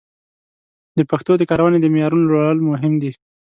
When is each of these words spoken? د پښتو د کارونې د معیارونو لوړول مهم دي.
د 0.97 0.99
پښتو 1.11 1.31
د 1.37 1.43
کارونې 1.49 1.77
د 1.81 1.85
معیارونو 1.93 2.25
لوړول 2.29 2.59
مهم 2.69 2.93
دي. 3.01 3.11